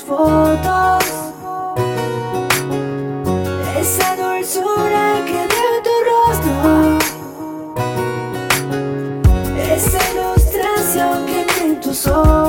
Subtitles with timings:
[0.00, 1.04] fotos.
[3.78, 6.54] Esa dulzura que veo en tu rostro.
[9.74, 12.41] Esa ilustración que vi en tus ojos.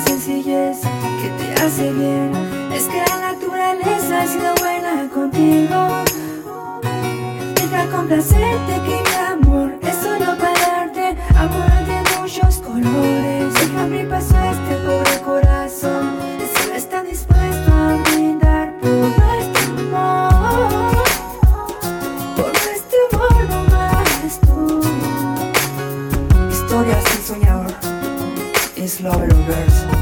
[0.00, 0.78] Sencillez
[1.20, 2.32] que te hace bien.
[2.72, 6.04] Es que la naturaleza ha sido buena contigo.
[7.54, 13.54] Deja complacerte que mi amor es solo para darte amor de muchos colores.
[13.54, 16.16] Deja abrir paso a este pobre corazón.
[16.74, 19.62] Está dispuesto a brindar por nuestro
[19.96, 21.04] amor.
[22.36, 24.80] Por nuestro amor no más tú.
[26.50, 27.67] Historia sin soñador.
[28.88, 29.97] is love and reverse.